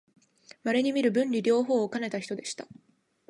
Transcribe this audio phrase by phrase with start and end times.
[0.63, 2.67] まれにみる文理両方をかねた人でした